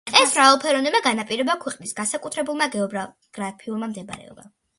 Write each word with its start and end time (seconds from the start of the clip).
ეს 0.19 0.31
მრავალფეროვნება 0.35 1.01
განაპირობა 1.07 1.55
ქვეყნის 1.65 1.93
განსაკუთრებულმა 2.01 2.69
გეოგრაფიულმა 2.77 3.93
მდებარეობამ. 3.95 4.51